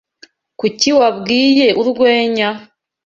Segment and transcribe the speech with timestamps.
[0.59, 2.49] Kuki wabwiye urwenya?